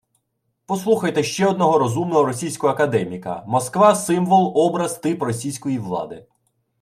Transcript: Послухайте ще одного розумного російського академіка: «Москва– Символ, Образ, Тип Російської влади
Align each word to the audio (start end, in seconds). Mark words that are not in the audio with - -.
Послухайте 0.65 1.23
ще 1.23 1.45
одного 1.47 1.77
розумного 1.79 2.25
російського 2.25 2.73
академіка: 2.73 3.43
«Москва– 3.47 3.95
Символ, 3.95 4.53
Образ, 4.55 4.97
Тип 4.97 5.21
Російської 5.23 5.77
влади 5.79 6.25